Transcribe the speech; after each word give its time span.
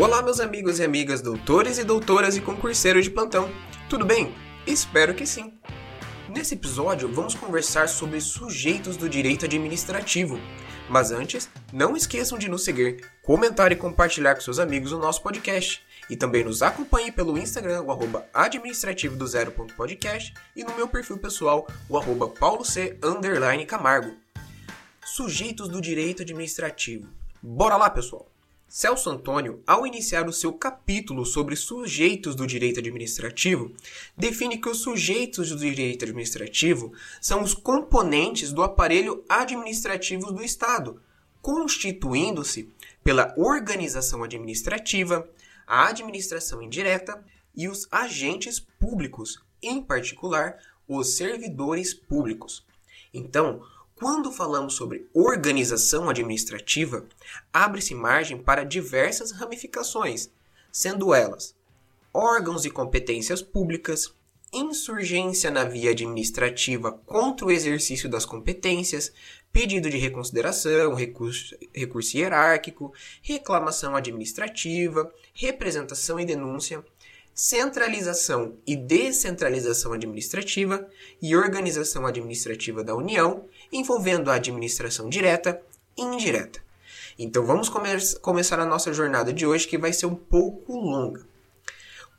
Olá, 0.00 0.22
meus 0.22 0.38
amigos 0.38 0.78
e 0.78 0.84
amigas, 0.84 1.20
doutores 1.20 1.76
e 1.76 1.82
doutoras 1.82 2.36
e 2.36 2.40
concurseiros 2.40 3.02
de 3.02 3.10
plantão. 3.10 3.50
Tudo 3.90 4.04
bem? 4.04 4.32
Espero 4.64 5.12
que 5.12 5.26
sim. 5.26 5.58
Nesse 6.28 6.54
episódio, 6.54 7.12
vamos 7.12 7.34
conversar 7.34 7.88
sobre 7.88 8.20
sujeitos 8.20 8.96
do 8.96 9.08
direito 9.08 9.44
administrativo. 9.44 10.38
Mas 10.88 11.10
antes, 11.10 11.50
não 11.72 11.96
esqueçam 11.96 12.38
de 12.38 12.48
nos 12.48 12.62
seguir, 12.62 13.10
comentar 13.24 13.72
e 13.72 13.76
compartilhar 13.76 14.36
com 14.36 14.40
seus 14.40 14.60
amigos 14.60 14.92
o 14.92 15.00
nosso 15.00 15.20
podcast. 15.20 15.82
E 16.08 16.16
também 16.16 16.44
nos 16.44 16.62
acompanhe 16.62 17.10
pelo 17.10 17.36
Instagram, 17.36 17.82
o 17.82 17.90
arroba 17.90 18.24
administrativo 18.32 19.16
do 19.16 19.26
zero.podcast 19.26 20.32
e 20.54 20.62
no 20.62 20.76
meu 20.76 20.86
perfil 20.86 21.18
pessoal, 21.18 21.66
o 21.88 21.98
arroba 21.98 22.28
pauloc 22.28 22.68
Camargo. 23.66 24.14
Sujeitos 25.04 25.68
do 25.68 25.80
direito 25.80 26.22
administrativo. 26.22 27.08
Bora 27.42 27.76
lá, 27.76 27.90
pessoal! 27.90 28.37
Celso 28.68 29.08
Antônio, 29.08 29.62
ao 29.66 29.86
iniciar 29.86 30.28
o 30.28 30.32
seu 30.32 30.52
capítulo 30.52 31.24
sobre 31.24 31.56
sujeitos 31.56 32.34
do 32.34 32.46
direito 32.46 32.80
administrativo, 32.80 33.72
define 34.14 34.58
que 34.58 34.68
os 34.68 34.82
sujeitos 34.82 35.48
do 35.48 35.56
direito 35.56 36.04
administrativo 36.04 36.92
são 37.18 37.42
os 37.42 37.54
componentes 37.54 38.52
do 38.52 38.62
aparelho 38.62 39.24
administrativo 39.26 40.30
do 40.30 40.44
Estado, 40.44 41.00
constituindo-se 41.40 42.70
pela 43.02 43.32
organização 43.38 44.22
administrativa, 44.22 45.26
a 45.66 45.88
administração 45.88 46.60
indireta 46.60 47.24
e 47.56 47.68
os 47.68 47.88
agentes 47.90 48.60
públicos, 48.60 49.42
em 49.62 49.82
particular 49.82 50.58
os 50.86 51.16
servidores 51.16 51.94
públicos. 51.94 52.66
Então, 53.14 53.62
quando 53.98 54.30
falamos 54.30 54.74
sobre 54.74 55.08
organização 55.12 56.08
administrativa, 56.08 57.04
abre-se 57.52 57.94
margem 57.94 58.38
para 58.38 58.64
diversas 58.64 59.32
ramificações, 59.32 60.30
sendo 60.72 61.12
elas 61.12 61.54
órgãos 62.14 62.64
e 62.64 62.70
competências 62.70 63.42
públicas, 63.42 64.14
insurgência 64.52 65.50
na 65.50 65.64
via 65.64 65.90
administrativa 65.90 66.92
contra 67.04 67.46
o 67.46 67.50
exercício 67.50 68.08
das 68.08 68.24
competências, 68.24 69.12
pedido 69.52 69.90
de 69.90 69.98
reconsideração, 69.98 70.94
recurso, 70.94 71.56
recurso 71.74 72.16
hierárquico, 72.16 72.92
reclamação 73.20 73.94
administrativa, 73.94 75.12
representação 75.34 76.18
e 76.18 76.24
denúncia, 76.24 76.84
centralização 77.34 78.56
e 78.66 78.74
descentralização 78.74 79.92
administrativa 79.92 80.88
e 81.22 81.36
organização 81.36 82.04
administrativa 82.04 82.82
da 82.82 82.96
União, 82.96 83.46
envolvendo 83.72 84.30
a 84.30 84.34
administração 84.34 85.08
direta 85.08 85.60
e 85.96 86.02
indireta. 86.02 86.60
Então 87.18 87.44
vamos 87.44 87.68
come 87.68 87.88
começar 88.20 88.60
a 88.60 88.66
nossa 88.66 88.92
jornada 88.92 89.32
de 89.32 89.46
hoje, 89.46 89.66
que 89.66 89.76
vai 89.76 89.92
ser 89.92 90.06
um 90.06 90.14
pouco 90.14 90.76
longa. 90.78 91.26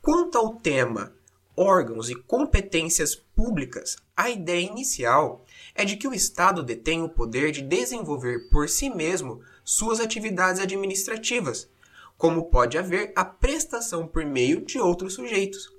Quanto 0.02 0.36
ao 0.36 0.54
tema 0.54 1.12
órgãos 1.56 2.08
e 2.08 2.14
competências 2.14 3.14
públicas, 3.14 3.96
a 4.16 4.30
ideia 4.30 4.66
inicial 4.66 5.44
é 5.74 5.84
de 5.84 5.96
que 5.96 6.08
o 6.08 6.14
Estado 6.14 6.62
detém 6.62 7.02
o 7.02 7.08
poder 7.08 7.50
de 7.50 7.62
desenvolver 7.62 8.48
por 8.50 8.68
si 8.68 8.88
mesmo 8.88 9.42
suas 9.64 10.00
atividades 10.00 10.60
administrativas, 10.60 11.68
como 12.16 12.46
pode 12.46 12.78
haver 12.78 13.12
a 13.14 13.24
prestação 13.24 14.06
por 14.06 14.24
meio 14.24 14.62
de 14.62 14.78
outros 14.78 15.14
sujeitos. 15.14 15.70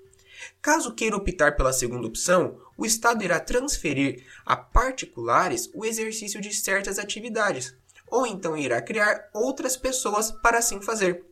Caso 0.62 0.94
queira 0.94 1.16
optar 1.16 1.56
pela 1.56 1.74
segunda 1.74 2.08
opção, 2.08 2.58
o 2.82 2.86
Estado 2.86 3.24
irá 3.24 3.40
transferir 3.40 4.26
a 4.44 4.56
particulares 4.56 5.70
o 5.72 5.86
exercício 5.86 6.42
de 6.42 6.52
certas 6.52 6.98
atividades, 6.98 7.76
ou 8.08 8.26
então 8.26 8.58
irá 8.58 8.82
criar 8.82 9.30
outras 9.36 9.78
pessoas 9.78 10.32
para 10.32 10.58
assim 10.58 10.82
fazer. 10.82 11.24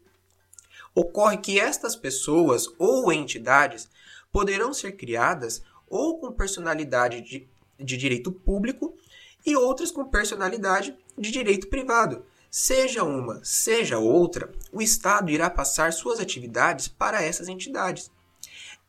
Ocorre 0.94 1.38
que 1.38 1.60
estas 1.60 1.96
pessoas 1.96 2.68
ou 2.78 3.12
entidades 3.12 3.90
poderão 4.32 4.76
ser 4.76 4.92
criadas 4.92 5.64
ou 5.88 6.20
com 6.20 6.32
personalidade 6.32 7.20
de, 7.22 7.50
de 7.80 7.98
direito 7.98 8.32
público 8.32 8.96
e 9.44 9.56
outras 9.56 9.90
com 9.90 10.06
personalidade 10.06 10.96
de 11.18 11.32
direito 11.32 11.68
privado, 11.68 12.24
Seja 12.52 13.04
uma, 13.04 13.42
seja 13.44 14.00
outra, 14.00 14.52
o 14.72 14.82
Estado 14.82 15.30
irá 15.30 15.52
passar 15.52 15.94
suas 15.94 16.20
atividades 16.20 16.88
para 16.88 17.22
essas 17.22 17.48
entidades. 17.48 18.10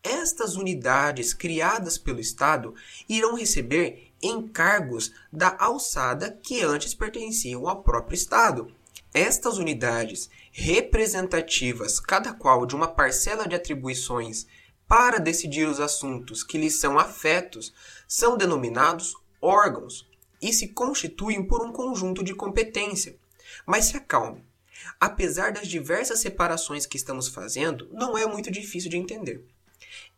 Estas 0.03 0.57
unidades 0.57 1.35
criadas 1.35 1.99
pelo 1.99 2.21
Estado 2.21 2.75
irão 3.09 3.35
receber 3.35 4.13
encargos 4.23 5.13
da 5.33 5.57
alçada 5.59 6.39
que 6.43 6.63
antes 6.63 6.95
pertenciam 6.95 7.69
ao 7.69 7.83
próprio 7.83 8.15
Estado. 8.15 8.73
Estas 9.13 9.59
unidades, 9.59 10.31
representativas, 10.53 11.99
cada 11.99 12.33
qual 12.33 12.67
de 12.67 12.75
uma 12.75 12.89
parcela 12.89 13.47
de 13.47 13.55
atribuições 13.55 14.47
para 14.87 15.19
decidir 15.19 15.69
os 15.69 15.81
assuntos 15.81 16.43
que 16.43 16.59
lhes 16.59 16.79
são 16.79 16.99
afetos, 16.99 17.73
são 18.07 18.37
denominados 18.37 19.15
órgãos 19.41 20.09
e 20.41 20.53
se 20.53 20.69
constituem 20.69 21.45
por 21.45 21.65
um 21.65 21.73
conjunto 21.73 22.25
de 22.25 22.35
competência 22.35 23.19
mas 23.67 23.87
se 23.87 23.97
acalme. 23.97 24.45
Apesar 24.99 25.53
das 25.53 25.69
diversas 25.69 26.21
separações 26.21 26.87
que 26.87 26.97
estamos 26.97 27.29
fazendo, 27.29 27.89
não 27.93 28.17
é 28.17 28.27
muito 28.27 28.51
difícil 28.51 28.91
de 28.91 28.97
entender. 28.97 29.45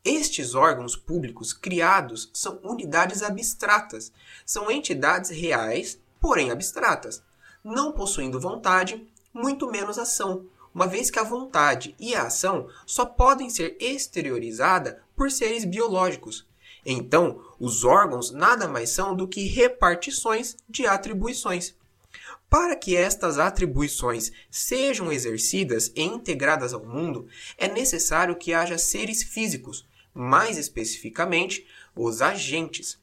Estes 0.04 0.54
órgãos 0.54 0.96
públicos 0.96 1.52
criados 1.52 2.30
são 2.32 2.58
unidades 2.64 3.22
abstratas, 3.22 4.12
são 4.44 4.70
entidades 4.70 5.30
reais, 5.30 5.98
porém 6.20 6.50
abstratas, 6.50 7.22
não 7.62 7.92
possuindo 7.92 8.40
vontade, 8.40 9.06
muito 9.32 9.70
menos 9.70 9.98
ação, 9.98 10.46
uma 10.74 10.86
vez 10.86 11.10
que 11.10 11.18
a 11.18 11.24
vontade 11.24 11.94
e 12.00 12.14
a 12.14 12.24
ação 12.24 12.68
só 12.86 13.04
podem 13.04 13.50
ser 13.50 13.76
exteriorizadas 13.78 14.96
por 15.14 15.30
seres 15.30 15.64
biológicos. 15.64 16.46
Então, 16.84 17.40
os 17.60 17.84
órgãos 17.84 18.30
nada 18.30 18.66
mais 18.66 18.90
são 18.90 19.14
do 19.14 19.28
que 19.28 19.46
repartições 19.46 20.56
de 20.68 20.86
atribuições. 20.86 21.74
Para 22.52 22.76
que 22.76 22.94
estas 22.94 23.38
atribuições 23.38 24.30
sejam 24.50 25.10
exercidas 25.10 25.90
e 25.96 26.02
integradas 26.02 26.74
ao 26.74 26.84
mundo, 26.84 27.26
é 27.56 27.66
necessário 27.66 28.36
que 28.36 28.52
haja 28.52 28.76
seres 28.76 29.22
físicos, 29.22 29.88
mais 30.12 30.58
especificamente, 30.58 31.66
os 31.96 32.20
agentes. 32.20 33.00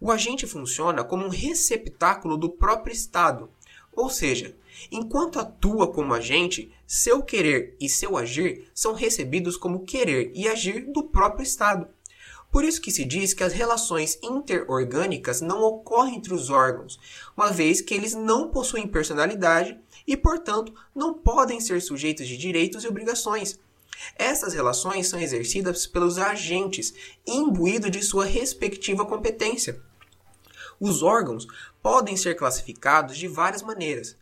O 0.00 0.10
agente 0.10 0.46
funciona 0.46 1.04
como 1.04 1.26
um 1.26 1.28
receptáculo 1.28 2.38
do 2.38 2.48
próprio 2.48 2.94
Estado, 2.94 3.50
ou 3.92 4.08
seja, 4.08 4.56
enquanto 4.90 5.38
atua 5.38 5.92
como 5.92 6.14
agente, 6.14 6.72
seu 6.86 7.22
querer 7.22 7.76
e 7.78 7.90
seu 7.90 8.16
agir 8.16 8.70
são 8.72 8.94
recebidos 8.94 9.58
como 9.58 9.84
querer 9.84 10.32
e 10.34 10.48
agir 10.48 10.90
do 10.90 11.02
próprio 11.02 11.42
Estado. 11.42 11.86
Por 12.56 12.64
isso 12.64 12.80
que 12.80 12.90
se 12.90 13.04
diz 13.04 13.34
que 13.34 13.44
as 13.44 13.52
relações 13.52 14.18
interorgânicas 14.22 15.42
não 15.42 15.62
ocorrem 15.62 16.16
entre 16.16 16.32
os 16.32 16.48
órgãos, 16.48 16.98
uma 17.36 17.50
vez 17.50 17.82
que 17.82 17.92
eles 17.92 18.14
não 18.14 18.48
possuem 18.48 18.88
personalidade 18.88 19.78
e, 20.06 20.16
portanto, 20.16 20.72
não 20.94 21.12
podem 21.12 21.60
ser 21.60 21.82
sujeitos 21.82 22.26
de 22.26 22.34
direitos 22.38 22.82
e 22.82 22.88
obrigações. 22.88 23.60
Essas 24.18 24.54
relações 24.54 25.06
são 25.06 25.20
exercidas 25.20 25.86
pelos 25.86 26.16
agentes, 26.16 26.94
imbuídos 27.26 27.90
de 27.90 28.02
sua 28.02 28.24
respectiva 28.24 29.04
competência. 29.04 29.78
Os 30.80 31.02
órgãos 31.02 31.46
podem 31.82 32.16
ser 32.16 32.36
classificados 32.36 33.18
de 33.18 33.28
várias 33.28 33.60
maneiras. 33.60 34.16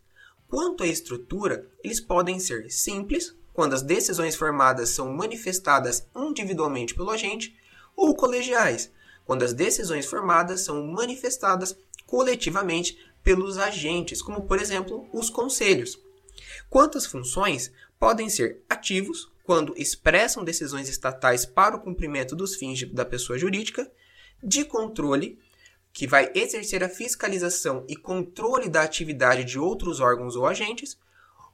Quanto 0.49 0.83
à 0.83 0.87
estrutura, 0.87 1.69
eles 1.81 2.01
podem 2.01 2.37
ser 2.37 2.69
simples, 2.69 3.33
quando 3.53 3.71
as 3.71 3.81
decisões 3.81 4.35
formadas 4.35 4.89
são 4.89 5.13
manifestadas 5.13 6.05
individualmente 6.13 6.93
pelo 6.93 7.11
agente, 7.11 7.55
ou 7.95 8.15
colegiais, 8.15 8.91
quando 9.25 9.43
as 9.43 9.53
decisões 9.53 10.05
formadas 10.05 10.61
são 10.61 10.85
manifestadas 10.85 11.75
coletivamente 12.05 12.97
pelos 13.23 13.57
agentes, 13.57 14.21
como 14.21 14.43
por 14.43 14.59
exemplo 14.59 15.07
os 15.11 15.29
conselhos. 15.29 15.99
Quantas 16.69 17.05
funções 17.05 17.71
podem 17.99 18.29
ser 18.29 18.63
ativos 18.69 19.31
quando 19.43 19.73
expressam 19.77 20.43
decisões 20.43 20.89
estatais 20.89 21.45
para 21.45 21.75
o 21.75 21.79
cumprimento 21.79 22.35
dos 22.35 22.55
fins 22.55 22.83
da 22.91 23.05
pessoa 23.05 23.37
jurídica, 23.37 23.89
de 24.43 24.65
controle, 24.65 25.39
que 25.93 26.07
vai 26.07 26.31
exercer 26.35 26.83
a 26.83 26.89
fiscalização 26.89 27.85
e 27.87 27.95
controle 27.95 28.69
da 28.69 28.81
atividade 28.81 29.43
de 29.43 29.57
outros 29.57 29.99
órgãos 29.99 30.35
ou 30.35 30.45
agentes, 30.45 30.97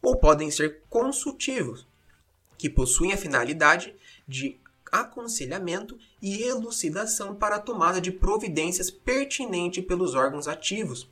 ou 0.02 0.18
podem 0.18 0.50
ser 0.50 0.82
consultivos, 0.90 1.86
que 2.58 2.70
possuem 2.70 3.14
a 3.14 3.18
finalidade 3.18 3.94
de 4.28 4.60
aconselhamento 4.92 5.98
e 6.22 6.44
elucidação 6.44 7.34
para 7.36 7.56
a 7.56 7.60
tomada 7.60 8.02
de 8.02 8.12
providências 8.12 8.92
pertinente 8.92 9.82
pelos 9.82 10.14
órgãos 10.14 10.48
ativos. 10.48 11.10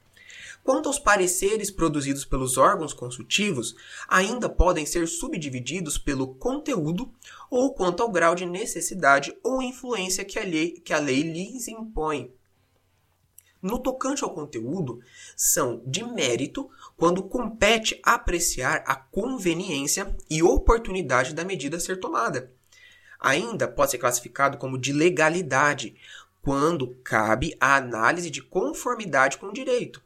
Quanto 0.64 0.88
aos 0.88 1.00
pareceres 1.00 1.72
produzidos 1.72 2.26
pelos 2.26 2.58
órgãos 2.58 2.94
consultivos, 2.94 3.76
ainda 4.08 4.50
podem 4.50 4.86
ser 4.86 5.08
subdivididos 5.08 5.98
pelo 5.98 6.36
conteúdo 6.36 7.12
ou 7.50 7.74
quanto 7.74 8.04
ao 8.04 8.12
grau 8.12 8.36
de 8.36 8.46
necessidade 8.46 9.36
ou 9.42 9.62
influência 9.62 10.26
que 10.26 10.38
a 10.38 10.44
lei, 10.44 10.72
que 10.72 10.94
a 10.94 11.00
lei 11.00 11.22
lhes 11.24 11.68
impõe. 11.68 12.32
No 13.62 13.78
tocante 13.80 14.24
ao 14.24 14.34
conteúdo, 14.34 15.02
são 15.36 15.82
de 15.86 16.04
mérito 16.04 16.70
quando 16.96 17.24
compete 17.24 18.00
apreciar 18.04 18.84
a 18.86 18.96
conveniência 18.96 20.16
e 20.30 20.42
oportunidade 20.42 21.34
da 21.34 21.44
medida 21.44 21.78
a 21.78 21.80
ser 21.80 22.00
tomada. 22.00 22.54
Ainda 23.20 23.68
pode 23.68 23.92
ser 23.92 23.98
classificado 23.98 24.58
como 24.58 24.78
de 24.78 24.94
legalidade, 24.94 25.96
quando 26.42 26.96
cabe 27.04 27.56
a 27.60 27.76
análise 27.76 28.30
de 28.30 28.42
conformidade 28.42 29.38
com 29.38 29.48
o 29.48 29.54
direito. 29.54 30.02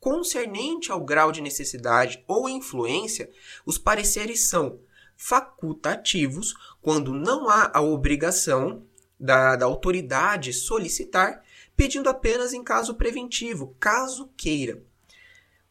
Concernente 0.00 0.90
ao 0.90 1.00
grau 1.00 1.30
de 1.32 1.40
necessidade 1.40 2.24
ou 2.26 2.48
influência, 2.48 3.30
os 3.64 3.78
pareceres 3.78 4.48
são 4.48 4.80
facultativos 5.16 6.54
quando 6.82 7.12
não 7.12 7.48
há 7.48 7.70
a 7.72 7.80
obrigação 7.80 8.84
da, 9.18 9.56
da 9.56 9.64
autoridade 9.64 10.52
solicitar, 10.52 11.42
pedindo 11.76 12.08
apenas 12.08 12.52
em 12.52 12.62
caso 12.62 12.94
preventivo, 12.94 13.74
caso 13.80 14.28
queira. 14.36 14.82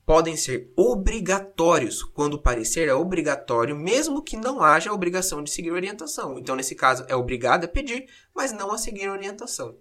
Podem 0.05 0.37
ser 0.37 0.71
obrigatórios 0.75 2.03
quando 2.03 2.35
o 2.35 2.41
parecer 2.41 2.87
é 2.87 2.93
obrigatório, 2.93 3.75
mesmo 3.75 4.21
que 4.21 4.37
não 4.37 4.61
haja 4.61 4.91
a 4.91 4.93
obrigação 4.93 5.43
de 5.43 5.49
seguir 5.49 5.71
orientação. 5.71 6.37
Então, 6.37 6.55
nesse 6.55 6.75
caso, 6.75 7.03
é 7.07 7.15
obrigado 7.15 7.65
a 7.65 7.67
pedir, 7.67 8.07
mas 8.33 8.51
não 8.51 8.71
a 8.71 8.77
seguir 8.77 9.07
a 9.07 9.11
orientação. 9.11 9.75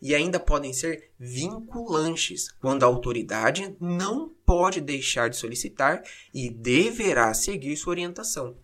E 0.00 0.14
ainda 0.14 0.40
podem 0.40 0.72
ser 0.72 1.10
vinculantes, 1.18 2.50
quando 2.60 2.84
a 2.84 2.86
autoridade 2.86 3.76
não 3.78 4.30
pode 4.46 4.80
deixar 4.80 5.28
de 5.28 5.36
solicitar 5.36 6.02
e 6.32 6.48
deverá 6.48 7.34
seguir 7.34 7.76
sua 7.76 7.90
orientação. 7.90 8.56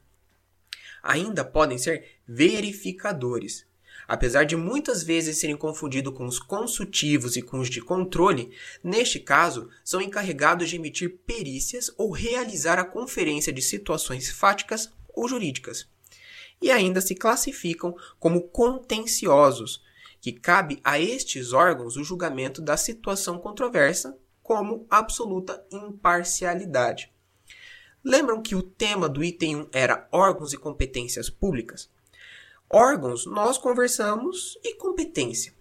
Ainda 1.02 1.44
podem 1.44 1.76
ser 1.76 2.18
verificadores, 2.26 3.66
Apesar 4.06 4.44
de 4.44 4.56
muitas 4.56 5.02
vezes 5.02 5.38
serem 5.38 5.56
confundidos 5.56 6.14
com 6.14 6.26
os 6.26 6.38
consultivos 6.38 7.36
e 7.36 7.42
com 7.42 7.58
os 7.58 7.70
de 7.70 7.80
controle, 7.80 8.50
neste 8.82 9.18
caso, 9.18 9.70
são 9.82 10.00
encarregados 10.00 10.68
de 10.68 10.76
emitir 10.76 11.18
perícias 11.26 11.90
ou 11.96 12.10
realizar 12.10 12.78
a 12.78 12.84
conferência 12.84 13.52
de 13.52 13.62
situações 13.62 14.30
fáticas 14.30 14.92
ou 15.14 15.26
jurídicas. 15.26 15.88
E 16.60 16.70
ainda 16.70 17.00
se 17.00 17.14
classificam 17.14 17.96
como 18.18 18.42
contenciosos, 18.48 19.82
que 20.20 20.32
cabe 20.32 20.80
a 20.82 20.98
estes 20.98 21.52
órgãos 21.52 21.96
o 21.96 22.04
julgamento 22.04 22.62
da 22.62 22.76
situação 22.76 23.38
controversa 23.38 24.16
como 24.42 24.86
absoluta 24.90 25.64
imparcialidade. 25.70 27.10
Lembram 28.02 28.42
que 28.42 28.54
o 28.54 28.62
tema 28.62 29.08
do 29.08 29.24
item 29.24 29.56
1 29.56 29.68
era 29.72 30.06
órgãos 30.12 30.52
e 30.52 30.58
competências 30.58 31.30
públicas? 31.30 31.88
Órgãos, 32.76 33.24
nós 33.24 33.56
conversamos, 33.56 34.58
e 34.64 34.74
competência. 34.74 35.54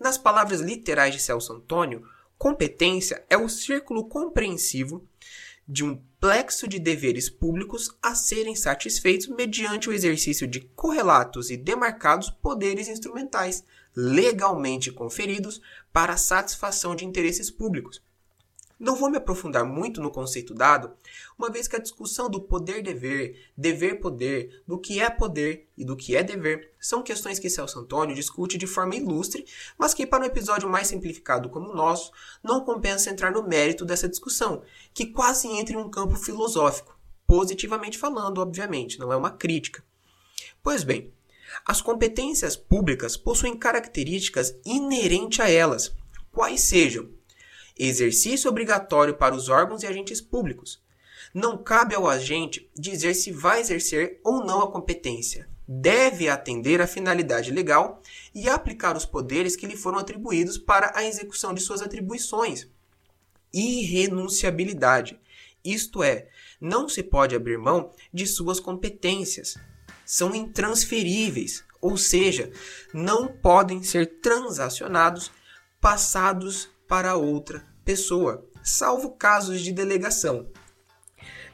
Nas 0.00 0.16
palavras 0.16 0.62
literais 0.62 1.12
de 1.12 1.20
Celso 1.20 1.52
Antônio, 1.52 2.08
competência 2.38 3.22
é 3.28 3.36
o 3.36 3.50
círculo 3.50 4.08
compreensivo 4.08 5.06
de 5.68 5.84
um 5.84 6.02
plexo 6.18 6.66
de 6.66 6.78
deveres 6.78 7.28
públicos 7.28 7.94
a 8.02 8.14
serem 8.14 8.56
satisfeitos 8.56 9.26
mediante 9.26 9.90
o 9.90 9.92
exercício 9.92 10.46
de 10.46 10.60
correlatos 10.60 11.50
e 11.50 11.56
demarcados 11.58 12.30
poderes 12.30 12.88
instrumentais 12.88 13.62
legalmente 13.94 14.90
conferidos 14.90 15.60
para 15.92 16.14
a 16.14 16.16
satisfação 16.16 16.96
de 16.96 17.04
interesses 17.04 17.50
públicos, 17.50 18.00
não 18.78 18.94
vou 18.94 19.10
me 19.10 19.16
aprofundar 19.16 19.64
muito 19.64 20.00
no 20.00 20.10
conceito 20.10 20.54
dado, 20.54 20.92
uma 21.36 21.50
vez 21.50 21.66
que 21.66 21.74
a 21.74 21.80
discussão 21.80 22.30
do 22.30 22.40
poder-dever, 22.40 23.50
dever-poder, 23.56 24.62
do 24.66 24.78
que 24.78 25.00
é 25.00 25.10
poder 25.10 25.68
e 25.76 25.84
do 25.84 25.96
que 25.96 26.14
é 26.14 26.22
dever 26.22 26.72
são 26.78 27.02
questões 27.02 27.38
que 27.38 27.50
Celso 27.50 27.80
Antônio 27.80 28.14
discute 28.14 28.56
de 28.56 28.66
forma 28.66 28.94
ilustre, 28.94 29.44
mas 29.76 29.92
que 29.94 30.06
para 30.06 30.22
um 30.22 30.26
episódio 30.26 30.68
mais 30.68 30.86
simplificado 30.86 31.48
como 31.48 31.70
o 31.70 31.74
nosso, 31.74 32.12
não 32.42 32.64
compensa 32.64 33.10
entrar 33.10 33.32
no 33.32 33.46
mérito 33.46 33.84
dessa 33.84 34.08
discussão, 34.08 34.62
que 34.94 35.06
quase 35.06 35.48
entra 35.48 35.74
em 35.74 35.78
um 35.78 35.90
campo 35.90 36.14
filosófico, 36.14 36.96
positivamente 37.26 37.98
falando, 37.98 38.38
obviamente, 38.38 38.98
não 38.98 39.12
é 39.12 39.16
uma 39.16 39.30
crítica. 39.30 39.82
Pois 40.62 40.84
bem, 40.84 41.12
as 41.64 41.80
competências 41.80 42.56
públicas 42.56 43.16
possuem 43.16 43.56
características 43.56 44.54
inerentes 44.64 45.40
a 45.40 45.50
elas, 45.50 45.92
quais 46.30 46.60
sejam 46.60 47.17
exercício 47.78 48.50
obrigatório 48.50 49.14
para 49.14 49.34
os 49.34 49.48
órgãos 49.48 49.82
e 49.82 49.86
agentes 49.86 50.20
públicos. 50.20 50.82
Não 51.32 51.58
cabe 51.62 51.94
ao 51.94 52.08
agente 52.08 52.70
dizer 52.74 53.14
se 53.14 53.30
vai 53.30 53.60
exercer 53.60 54.20
ou 54.24 54.44
não 54.44 54.62
a 54.62 54.70
competência. 54.72 55.48
Deve 55.66 56.28
atender 56.28 56.80
à 56.80 56.86
finalidade 56.86 57.50
legal 57.50 58.02
e 58.34 58.48
aplicar 58.48 58.96
os 58.96 59.04
poderes 59.04 59.54
que 59.54 59.66
lhe 59.66 59.76
foram 59.76 59.98
atribuídos 59.98 60.56
para 60.56 60.92
a 60.94 61.04
execução 61.04 61.52
de 61.52 61.60
suas 61.60 61.82
atribuições. 61.82 62.66
Irrenunciabilidade. 63.52 65.20
Isto 65.62 66.02
é, 66.02 66.28
não 66.58 66.88
se 66.88 67.02
pode 67.02 67.36
abrir 67.36 67.58
mão 67.58 67.92
de 68.12 68.26
suas 68.26 68.58
competências. 68.58 69.56
São 70.06 70.34
intransferíveis, 70.34 71.62
ou 71.82 71.98
seja, 71.98 72.50
não 72.94 73.28
podem 73.28 73.82
ser 73.82 74.20
transacionados, 74.20 75.30
passados 75.78 76.70
para 76.88 77.16
outra 77.16 77.62
pessoa, 77.84 78.44
salvo 78.64 79.10
casos 79.10 79.60
de 79.60 79.70
delegação. 79.72 80.48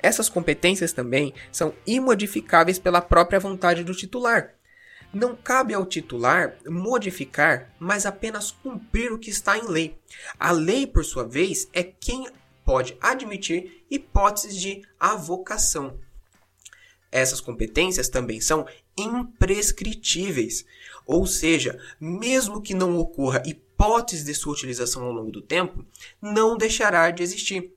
Essas 0.01 0.29
competências 0.29 0.93
também 0.93 1.35
são 1.51 1.75
imodificáveis 1.87 2.79
pela 2.79 3.01
própria 3.01 3.41
vontade 3.41 3.83
do 3.83 3.95
titular. 3.95 4.55
Não 5.13 5.35
cabe 5.35 5.75
ao 5.75 5.87
titular 5.87 6.57
modificar, 6.67 7.75
mas 7.79 8.07
apenas 8.07 8.53
cumprir 8.53 9.13
o 9.13 9.19
que 9.19 9.31
está 9.31 9.59
em 9.59 9.67
lei. 9.67 9.99
A 10.39 10.53
lei, 10.53 10.87
por 10.87 11.05
sua 11.05 11.27
vez, 11.27 11.69
é 11.73 11.83
quem 11.83 12.29
pode 12.65 12.97
admitir 13.01 13.85
hipóteses 13.91 14.61
de 14.61 14.83
avocação. 14.99 15.99
Essas 17.11 17.41
competências 17.41 18.09
também 18.09 18.41
são 18.41 18.67
imprescritíveis, 18.97 20.65
ou 21.07 21.27
seja, 21.27 21.79
mesmo 22.01 22.61
que 22.61 22.75
não 22.75 22.99
ocorra 22.99 23.43
hipótese 23.47 23.74
de 24.25 24.35
sua 24.35 24.53
utilização 24.53 25.05
ao 25.05 25.13
longo 25.13 25.31
do 25.31 25.43
tempo, 25.43 25.85
não 26.21 26.57
deixará 26.57 27.11
de 27.11 27.23
existir. 27.23 27.73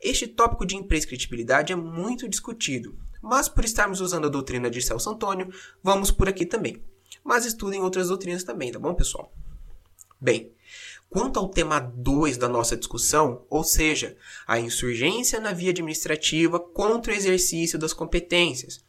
Este 0.00 0.26
tópico 0.26 0.64
de 0.64 0.76
imprescritibilidade 0.76 1.72
é 1.72 1.76
muito 1.76 2.28
discutido, 2.28 2.96
mas 3.20 3.48
por 3.48 3.64
estarmos 3.64 4.00
usando 4.00 4.26
a 4.26 4.30
doutrina 4.30 4.70
de 4.70 4.80
Celso 4.80 5.10
Antônio, 5.10 5.52
vamos 5.82 6.10
por 6.10 6.28
aqui 6.28 6.46
também. 6.46 6.82
Mas 7.24 7.44
estudem 7.44 7.80
outras 7.80 8.08
doutrinas 8.08 8.44
também, 8.44 8.70
tá 8.70 8.78
bom, 8.78 8.94
pessoal? 8.94 9.32
Bem, 10.20 10.52
quanto 11.10 11.38
ao 11.38 11.48
tema 11.48 11.80
2 11.80 12.36
da 12.36 12.48
nossa 12.48 12.76
discussão, 12.76 13.44
ou 13.50 13.64
seja, 13.64 14.16
a 14.46 14.58
insurgência 14.60 15.40
na 15.40 15.52
via 15.52 15.70
administrativa 15.70 16.60
contra 16.60 17.12
o 17.12 17.16
exercício 17.16 17.78
das 17.78 17.92
competências, 17.92 18.84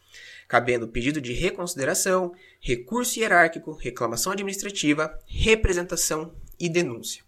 cabendo 0.48 0.88
pedido 0.88 1.22
de 1.22 1.34
reconsideração, 1.34 2.34
recurso 2.60 3.20
hierárquico, 3.20 3.74
reclamação 3.74 4.32
administrativa, 4.32 5.18
representação 5.28 6.34
e 6.60 6.70
denúncia. 6.70 7.24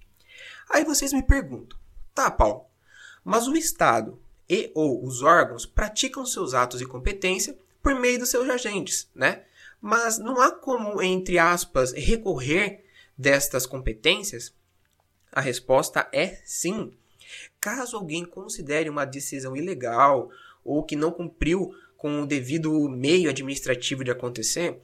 Aí 0.70 0.84
vocês 0.84 1.14
me 1.14 1.24
perguntam, 1.24 1.78
tá, 2.14 2.30
Paulo, 2.30 2.66
mas 3.24 3.48
o 3.48 3.56
Estado 3.56 4.20
e 4.50 4.72
ou 4.74 5.06
os 5.06 5.22
órgãos 5.22 5.66
praticam 5.66 6.26
seus 6.26 6.54
atos 6.54 6.82
e 6.82 6.86
competência 6.86 7.58
por 7.82 7.96
meio 7.96 8.20
dos 8.20 8.30
seus 8.30 8.50
agentes, 8.50 9.10
né? 9.16 9.44
Mas 9.80 10.20
não 10.20 10.40
há 10.40 10.52
como, 10.52 11.02
entre 11.02 11.40
aspas, 11.40 11.92
recorrer 11.92 12.86
destas 13.18 13.66
competências? 13.66 14.54
A 15.32 15.42
resposta 15.42 16.08
é 16.12 16.40
sim. 16.46 16.94
Caso 17.60 17.96
alguém 17.96 18.26
considere 18.26 18.90
uma 18.90 19.06
decisão 19.06 19.56
ilegal 19.56 20.30
ou 20.64 20.84
que 20.84 20.96
não 20.96 21.12
cumpriu 21.12 21.74
com 21.98 22.22
o 22.22 22.28
devido 22.28 22.90
meio 22.90 23.30
administrativo 23.30 24.04
de 24.04 24.12
acontecer 24.12 24.82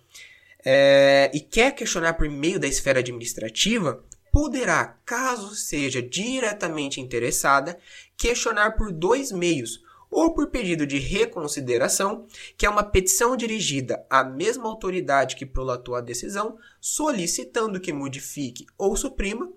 é, 0.63 1.32
e 1.34 1.39
quer 1.39 1.74
questionar 1.74 2.13
por 2.13 2.30
meio 2.30 2.60
da 2.60 2.68
esfera 2.68 3.00
administrativa, 3.00 4.04
poderá, 4.38 5.00
caso 5.03 5.56
seja 5.56 6.00
diretamente 6.00 7.01
interessada, 7.01 7.75
questionar 8.15 8.77
por 8.77 8.91
dois 8.91 9.32
meios, 9.32 9.84
ou 10.12 10.32
por 10.32 10.51
pedido 10.51 10.86
de 10.86 11.00
reconsideração, 11.00 12.27
que 12.56 12.63
é 12.63 12.70
uma 12.70 12.84
petição 12.84 13.36
dirigida 13.36 14.06
à 14.08 14.24
mesma 14.24 14.65
autoridade 14.65 15.36
que 15.36 15.44
prolatou 15.44 15.96
a 15.96 16.01
decisão, 16.01 16.56
solicitando 16.79 17.79
que 17.79 17.91
modifique 17.91 18.67
ou 18.77 18.96
suprima, 18.96 19.51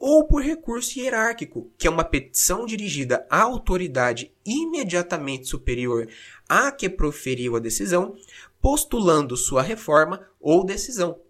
ou 0.00 0.26
por 0.26 0.40
recurso 0.40 0.98
hierárquico, 0.98 1.70
que 1.76 1.86
é 1.86 1.90
uma 1.90 2.02
petição 2.02 2.64
dirigida 2.64 3.26
à 3.28 3.42
autoridade 3.42 4.32
imediatamente 4.46 5.46
superior 5.46 6.08
à 6.48 6.72
que 6.72 6.88
proferiu 6.88 7.54
a 7.54 7.60
decisão, 7.60 8.16
postulando 8.62 9.36
sua 9.36 9.60
reforma 9.60 10.26
ou 10.40 10.64
decisão. 10.64 11.20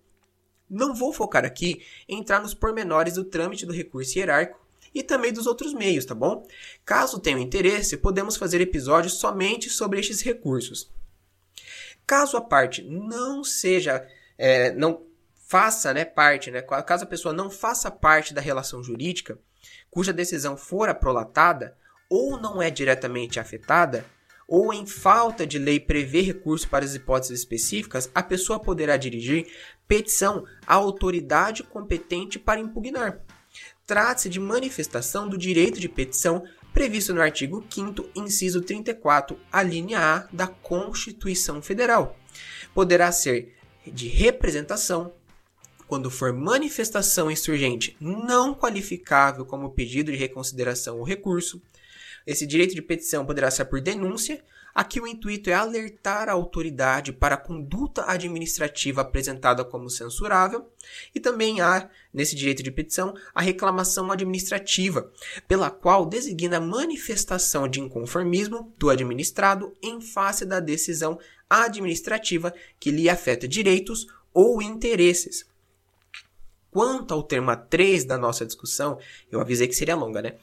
Não 0.72 0.94
vou 0.94 1.12
focar 1.12 1.44
aqui 1.44 1.82
em 2.08 2.20
entrar 2.20 2.40
nos 2.40 2.54
pormenores 2.54 3.14
do 3.14 3.24
trâmite 3.24 3.66
do 3.66 3.74
recurso 3.74 4.18
hierárquico 4.18 4.58
e 4.94 5.02
também 5.02 5.30
dos 5.30 5.46
outros 5.46 5.74
meios, 5.74 6.06
tá 6.06 6.14
bom? 6.14 6.46
Caso 6.82 7.20
tenham 7.20 7.38
interesse, 7.38 7.98
podemos 7.98 8.36
fazer 8.36 8.60
episódios 8.60 9.14
somente 9.14 9.68
sobre 9.68 10.00
estes 10.00 10.22
recursos. 10.22 10.90
Caso 12.06 12.38
a 12.38 12.40
parte 12.40 12.82
não 12.82 13.44
seja, 13.44 14.06
é, 14.38 14.72
não 14.72 15.02
faça 15.46 15.92
né, 15.92 16.06
parte, 16.06 16.50
né, 16.50 16.62
caso 16.62 17.04
a 17.04 17.06
pessoa 17.06 17.34
não 17.34 17.50
faça 17.50 17.90
parte 17.90 18.32
da 18.32 18.40
relação 18.40 18.82
jurídica, 18.82 19.38
cuja 19.90 20.10
decisão 20.10 20.56
for 20.56 20.88
aprolatada, 20.88 21.76
ou 22.08 22.40
não 22.40 22.62
é 22.62 22.70
diretamente 22.70 23.38
afetada, 23.38 24.04
ou 24.48 24.72
em 24.72 24.84
falta 24.86 25.46
de 25.46 25.58
lei 25.58 25.80
prever 25.80 26.22
recurso 26.22 26.68
para 26.68 26.84
as 26.84 26.94
hipóteses 26.94 27.40
específicas, 27.40 28.10
a 28.14 28.22
pessoa 28.22 28.60
poderá 28.60 28.98
dirigir 28.98 29.46
petição 29.86 30.44
à 30.66 30.74
autoridade 30.74 31.62
competente 31.62 32.38
para 32.38 32.60
impugnar. 32.60 33.20
Trata-se 33.86 34.28
de 34.28 34.40
manifestação 34.40 35.28
do 35.28 35.36
direito 35.36 35.80
de 35.80 35.88
petição 35.88 36.44
previsto 36.72 37.12
no 37.12 37.20
artigo 37.20 37.64
5 37.68 38.10
inciso 38.14 38.62
34, 38.62 39.38
a 39.50 39.62
linha 39.62 39.98
A 39.98 40.28
da 40.32 40.46
Constituição 40.46 41.60
Federal. 41.60 42.16
Poderá 42.74 43.12
ser 43.12 43.54
de 43.86 44.08
representação, 44.08 45.12
quando 45.86 46.10
for 46.10 46.32
manifestação 46.32 47.30
insurgente 47.30 47.96
não 48.00 48.54
qualificável 48.54 49.44
como 49.44 49.72
pedido 49.72 50.10
de 50.10 50.16
reconsideração 50.16 50.98
ou 50.98 51.04
recurso. 51.04 51.60
Esse 52.26 52.46
direito 52.46 52.74
de 52.74 52.80
petição 52.80 53.26
poderá 53.26 53.50
ser 53.50 53.66
por 53.66 53.80
denúncia. 53.80 54.42
Aqui 54.74 55.00
o 55.00 55.06
intuito 55.06 55.50
é 55.50 55.54
alertar 55.54 56.28
a 56.28 56.32
autoridade 56.32 57.12
para 57.12 57.34
a 57.34 57.38
conduta 57.38 58.10
administrativa 58.10 59.02
apresentada 59.02 59.64
como 59.64 59.90
censurável, 59.90 60.70
e 61.14 61.20
também 61.20 61.60
há, 61.60 61.90
nesse 62.12 62.34
direito 62.34 62.62
de 62.62 62.70
petição, 62.70 63.14
a 63.34 63.42
reclamação 63.42 64.10
administrativa, 64.10 65.12
pela 65.46 65.70
qual 65.70 66.06
designa 66.06 66.56
a 66.56 66.60
manifestação 66.60 67.68
de 67.68 67.80
inconformismo 67.80 68.72
do 68.78 68.88
administrado 68.88 69.76
em 69.82 70.00
face 70.00 70.46
da 70.46 70.58
decisão 70.58 71.18
administrativa 71.48 72.54
que 72.80 72.90
lhe 72.90 73.10
afeta 73.10 73.46
direitos 73.46 74.06
ou 74.32 74.62
interesses. 74.62 75.46
Quanto 76.70 77.12
ao 77.12 77.22
tema 77.22 77.54
3 77.54 78.04
da 78.06 78.16
nossa 78.16 78.46
discussão, 78.46 78.98
eu 79.30 79.38
avisei 79.38 79.68
que 79.68 79.74
seria 79.74 79.94
longa, 79.94 80.22
né? 80.22 80.36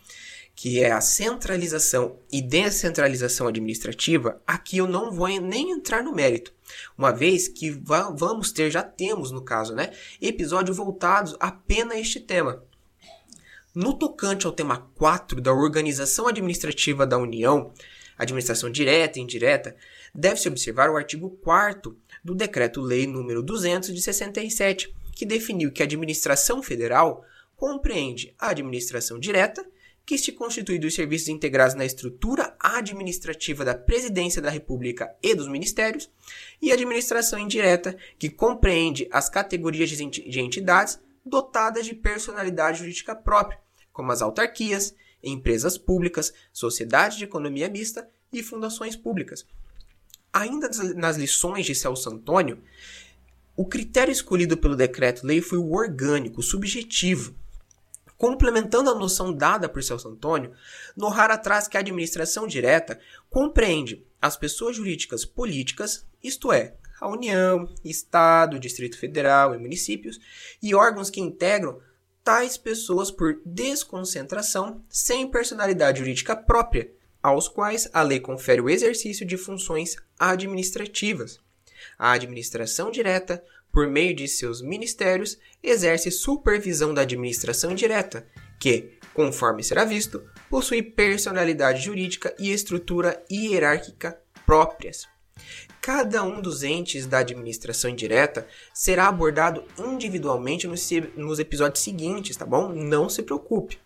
Que 0.62 0.84
é 0.84 0.92
a 0.92 1.00
centralização 1.00 2.20
e 2.30 2.42
descentralização 2.42 3.48
administrativa, 3.48 4.42
aqui 4.46 4.80
eu 4.80 4.88
não 4.90 5.10
vou 5.10 5.30
nem 5.30 5.72
entrar 5.72 6.04
no 6.04 6.12
mérito, 6.12 6.54
uma 6.98 7.14
vez 7.14 7.48
que 7.48 7.70
vamos 7.70 8.52
ter, 8.52 8.70
já 8.70 8.84
temos 8.84 9.32
no 9.32 9.42
caso, 9.42 9.74
né, 9.74 9.94
episódios 10.22 10.76
voltados 10.76 11.34
apenas 11.40 11.96
a 11.96 12.00
este 12.02 12.20
tema. 12.20 12.62
No 13.74 13.94
tocante 13.94 14.46
ao 14.46 14.52
tema 14.52 14.86
4 14.96 15.40
da 15.40 15.54
organização 15.54 16.28
administrativa 16.28 17.08
da 17.08 17.18
União, 17.18 17.72
administração 18.18 18.70
direta 18.70 19.18
e 19.18 19.22
indireta, 19.22 19.78
deve-se 20.14 20.50
observar 20.50 20.90
o 20.90 20.98
artigo 20.98 21.30
4 21.42 21.98
do 22.22 22.36
Decreto-Lei 22.36 23.08
nº 23.08 23.42
200 23.42 23.96
de 23.96 24.02
67, 24.02 24.94
que 25.16 25.26
definiu 25.26 25.72
que 25.72 25.82
a 25.82 25.86
administração 25.86 26.62
federal 26.62 27.24
compreende 27.56 28.36
a 28.38 28.50
administração 28.50 29.18
direta, 29.18 29.66
que 30.10 30.18
se 30.18 30.32
constitui 30.32 30.80
dos 30.80 30.96
serviços 30.96 31.28
integrados 31.28 31.76
na 31.76 31.86
estrutura 31.86 32.58
administrativa 32.60 33.64
da 33.64 33.76
Presidência 33.76 34.42
da 34.42 34.50
República 34.50 35.16
e 35.22 35.36
dos 35.36 35.48
ministérios, 35.48 36.10
e 36.60 36.72
administração 36.72 37.38
indireta, 37.38 37.96
que 38.18 38.28
compreende 38.28 39.08
as 39.12 39.30
categorias 39.30 39.88
de 39.92 40.40
entidades 40.42 41.00
dotadas 41.24 41.86
de 41.86 41.94
personalidade 41.94 42.80
jurídica 42.80 43.16
própria, 43.16 43.60
como 43.94 44.12
as 44.12 44.24
autarquias, 44.24 44.96
empresas 45.22 45.78
públicas, 45.78 46.34
sociedades 46.52 47.16
de 47.16 47.26
economia 47.26 47.70
mista 47.70 48.10
e 48.34 48.42
fundações 48.42 48.96
públicas. 48.96 49.46
Ainda 50.34 50.72
nas 50.96 51.18
lições 51.18 51.68
de 51.68 51.76
Celso 51.76 52.10
Antônio, 52.10 52.64
o 53.56 53.64
critério 53.64 54.12
escolhido 54.12 54.58
pelo 54.58 54.76
decreto-lei 54.76 55.40
foi 55.40 55.60
o 55.60 55.72
orgânico, 55.72 56.42
subjetivo. 56.42 57.36
Complementando 58.20 58.90
a 58.90 58.96
noção 58.96 59.32
dada 59.32 59.70
por 59.70 59.82
Celso 59.82 60.10
Antônio, 60.10 60.52
Nohara 60.94 61.38
traz 61.38 61.70
que 61.70 61.78
a 61.78 61.80
administração 61.80 62.48
direta 62.48 63.00
compreende 63.30 64.06
as 64.22 64.36
pessoas 64.36 64.76
jurídicas 64.76 65.24
políticas, 65.24 66.06
isto 66.22 66.52
é, 66.52 66.76
a 67.00 67.08
União, 67.08 67.74
Estado, 67.82 68.60
Distrito 68.60 69.00
Federal 69.00 69.56
e 69.56 69.58
municípios, 69.58 70.20
e 70.62 70.76
órgãos 70.76 71.10
que 71.10 71.22
integram 71.22 71.80
tais 72.22 72.58
pessoas 72.58 73.10
por 73.10 73.40
desconcentração 73.46 74.84
sem 74.90 75.32
personalidade 75.32 76.00
jurídica 76.00 76.36
própria, 76.36 76.92
aos 77.24 77.48
quais 77.48 77.90
a 77.94 78.02
lei 78.02 78.20
confere 78.20 78.60
o 78.60 78.70
exercício 78.70 79.26
de 79.26 79.38
funções 79.38 79.96
administrativas. 80.20 81.40
A 81.98 82.12
administração 82.12 82.92
direta, 82.92 83.42
por 83.80 83.88
meio 83.88 84.14
de 84.14 84.28
seus 84.28 84.62
ministérios, 84.62 85.38
exerce 85.64 86.12
supervisão 86.12 86.94
da 86.94 87.04
administração 87.04 87.72
indireta, 87.72 88.28
que, 88.60 88.98
conforme 89.14 89.64
será 89.64 89.86
visto, 89.86 90.22
possui 90.50 90.82
personalidade 90.82 91.82
jurídica 91.82 92.36
e 92.38 92.52
estrutura 92.52 93.24
hierárquica 93.32 94.20
próprias. 94.46 95.08
Cada 95.80 96.22
um 96.24 96.42
dos 96.42 96.62
entes 96.62 97.06
da 97.06 97.20
administração 97.20 97.90
indireta 97.90 98.46
será 98.74 99.08
abordado 99.08 99.64
individualmente 99.78 100.68
nos, 100.68 101.40
episódios 101.40 101.82
seguintes, 101.82 102.36
tá 102.36 102.46
bom? 102.46 102.74
Não 102.74 103.08
se 103.08 103.24
preocupe. 103.24 103.80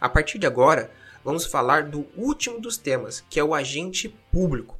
A 0.00 0.08
partir 0.08 0.38
de 0.38 0.46
agora, 0.46 0.92
vamos 1.24 1.44
falar 1.44 1.88
do 1.88 2.06
último 2.16 2.60
dos 2.60 2.76
temas, 2.76 3.24
que 3.28 3.40
é 3.40 3.42
o 3.42 3.52
agente 3.52 4.14
público. 4.30 4.77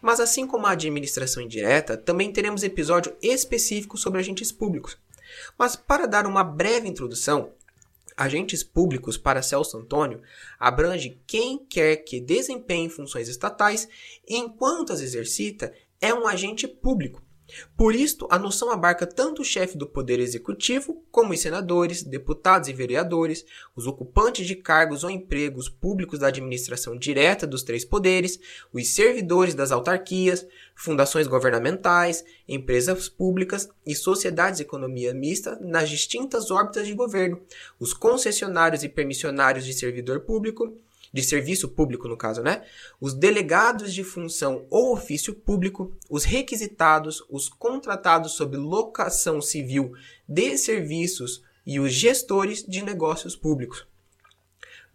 Mas 0.00 0.20
assim 0.20 0.46
como 0.46 0.66
a 0.66 0.72
administração 0.72 1.42
indireta, 1.42 1.96
também 1.96 2.32
teremos 2.32 2.62
episódio 2.62 3.16
específico 3.22 3.96
sobre 3.96 4.20
agentes 4.20 4.52
públicos. 4.52 4.98
Mas 5.58 5.76
para 5.76 6.06
dar 6.06 6.26
uma 6.26 6.44
breve 6.44 6.88
introdução, 6.88 7.52
agentes 8.16 8.62
públicos 8.62 9.18
para 9.18 9.42
Celso 9.42 9.76
Antônio 9.76 10.22
abrange 10.58 11.20
quem 11.26 11.58
quer 11.58 11.96
que 11.96 12.20
desempenhe 12.20 12.88
funções 12.88 13.28
estatais 13.28 13.88
enquanto 14.26 14.92
as 14.92 15.00
exercita 15.00 15.72
é 16.00 16.14
um 16.14 16.26
agente 16.26 16.66
público. 16.66 17.25
Por 17.76 17.94
isto, 17.94 18.26
a 18.30 18.38
noção 18.38 18.70
abarca 18.70 19.06
tanto 19.06 19.42
o 19.42 19.44
chefe 19.44 19.78
do 19.78 19.86
Poder 19.86 20.18
Executivo, 20.18 21.04
como 21.10 21.32
os 21.32 21.40
senadores, 21.40 22.02
deputados 22.02 22.68
e 22.68 22.72
vereadores, 22.72 23.44
os 23.74 23.86
ocupantes 23.86 24.46
de 24.46 24.56
cargos 24.56 25.04
ou 25.04 25.10
empregos 25.10 25.68
públicos 25.68 26.18
da 26.18 26.28
administração 26.28 26.96
direta 26.96 27.46
dos 27.46 27.62
três 27.62 27.84
poderes, 27.84 28.40
os 28.72 28.88
servidores 28.88 29.54
das 29.54 29.70
autarquias, 29.70 30.46
fundações 30.74 31.26
governamentais, 31.26 32.24
empresas 32.48 33.08
públicas 33.08 33.68
e 33.86 33.94
sociedades 33.94 34.58
de 34.58 34.64
economia 34.64 35.14
mista 35.14 35.56
nas 35.60 35.88
distintas 35.88 36.50
órbitas 36.50 36.86
de 36.86 36.94
governo, 36.94 37.40
os 37.78 37.92
concessionários 37.92 38.82
e 38.82 38.88
permissionários 38.88 39.64
de 39.64 39.72
servidor 39.72 40.20
público, 40.20 40.76
de 41.12 41.22
serviço 41.22 41.68
público, 41.68 42.08
no 42.08 42.16
caso, 42.16 42.42
né? 42.42 42.64
Os 43.00 43.14
delegados 43.14 43.92
de 43.92 44.04
função 44.04 44.66
ou 44.70 44.92
ofício 44.92 45.34
público, 45.34 45.96
os 46.08 46.24
requisitados, 46.24 47.24
os 47.30 47.48
contratados 47.48 48.32
sob 48.32 48.56
locação 48.56 49.40
civil 49.40 49.92
de 50.28 50.56
serviços 50.56 51.42
e 51.66 51.80
os 51.80 51.92
gestores 51.92 52.64
de 52.64 52.82
negócios 52.82 53.34
públicos. 53.34 53.86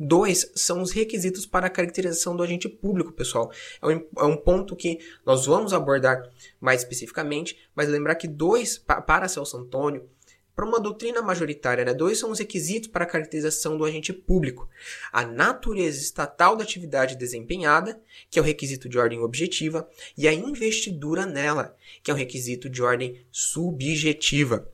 Dois 0.03 0.51
são 0.56 0.82
os 0.82 0.91
requisitos 0.91 1.46
para 1.46 1.68
a 1.68 1.70
caracterização 1.70 2.36
do 2.36 2.41
agente 2.41 2.68
público, 2.68 3.12
pessoal. 3.12 3.51
É 3.80 3.88
um, 3.88 4.08
é 4.18 4.24
um 4.24 4.36
ponto 4.36 4.75
que 4.75 4.98
nós 5.24 5.46
vamos 5.46 5.74
abordar 5.74 6.27
mais 6.60 6.82
especificamente, 6.82 7.56
mas 7.75 7.88
lembrar 7.88 8.15
que 8.15 8.27
dois, 8.27 8.80
para 8.80 9.27
Celso 9.27 9.58
Antônio, 9.58 10.10
para 10.55 10.65
uma 10.65 10.79
doutrina 10.79 11.22
majoritária, 11.22 11.86
né, 11.86 11.93
dois 11.93 12.20
são 12.20 12.31
os 12.31 12.39
requisitos 12.39 12.89
para 12.89 13.03
a 13.03 13.08
caracterização 13.08 13.77
do 13.77 13.86
agente 13.86 14.12
público: 14.12 14.70
a 15.12 15.25
natureza 15.25 16.01
estatal 16.01 16.55
da 16.55 16.63
atividade 16.63 17.15
desempenhada, 17.15 18.01
que 18.29 18.38
é 18.38 18.41
o 18.41 18.46
requisito 18.46 18.89
de 18.89 18.98
ordem 18.98 19.20
objetiva, 19.20 19.89
e 20.17 20.27
a 20.27 20.34
investidura 20.34 21.25
nela, 21.25 21.75
que 22.03 22.12
é 22.12 22.13
o 22.13 22.17
requisito 22.17 22.70
de 22.70 22.81
ordem 22.81 23.25
subjetiva. 23.31 24.67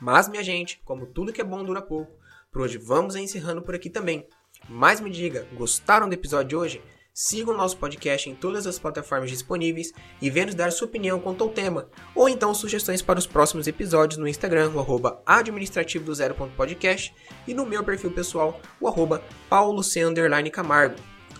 Mas, 0.00 0.28
minha 0.28 0.42
gente, 0.42 0.80
como 0.84 1.06
tudo 1.06 1.32
que 1.32 1.40
é 1.40 1.44
bom 1.44 1.62
dura 1.62 1.82
pouco, 1.82 2.12
por 2.50 2.62
hoje 2.62 2.78
vamos 2.78 3.14
encerrando 3.16 3.62
por 3.62 3.74
aqui 3.74 3.90
também. 3.90 4.26
Mas 4.68 5.00
me 5.00 5.10
diga, 5.10 5.46
gostaram 5.54 6.08
do 6.08 6.14
episódio 6.14 6.48
de 6.48 6.56
hoje? 6.56 6.82
Siga 7.12 7.50
o 7.50 7.56
nosso 7.56 7.76
podcast 7.76 8.30
em 8.30 8.34
todas 8.34 8.66
as 8.66 8.78
plataformas 8.78 9.30
disponíveis 9.30 9.92
e 10.22 10.30
venha 10.30 10.46
nos 10.46 10.54
dar 10.54 10.70
sua 10.70 10.86
opinião 10.86 11.20
quanto 11.20 11.44
ao 11.44 11.50
tema, 11.50 11.88
ou 12.14 12.28
então 12.28 12.54
sugestões 12.54 13.02
para 13.02 13.18
os 13.18 13.26
próximos 13.26 13.66
episódios 13.66 14.18
no 14.18 14.28
Instagram, 14.28 14.70
o 14.70 15.22
administrativo 15.26 16.04
do 16.04 16.14
zero 16.14 16.34
podcast, 16.56 17.14
e 17.46 17.54
no 17.54 17.66
meu 17.66 17.82
perfil 17.82 18.10
pessoal, 18.10 18.60
o 18.80 18.86
arroba. 18.86 19.22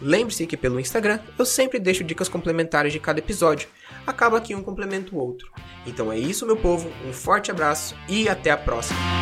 Lembre-se 0.02 0.46
que 0.46 0.56
pelo 0.56 0.80
Instagram 0.80 1.20
eu 1.38 1.44
sempre 1.44 1.78
deixo 1.78 2.02
dicas 2.02 2.28
complementares 2.28 2.92
de 2.92 2.98
cada 2.98 3.18
episódio. 3.18 3.68
Acaba 4.06 4.38
aqui 4.38 4.54
um 4.54 4.62
complemento 4.62 5.14
o 5.14 5.18
outro. 5.18 5.52
Então 5.86 6.10
é 6.10 6.18
isso, 6.18 6.46
meu 6.46 6.56
povo, 6.56 6.90
um 7.06 7.12
forte 7.12 7.50
abraço 7.50 7.94
e 8.08 8.28
até 8.28 8.50
a 8.50 8.56
próxima! 8.56 9.19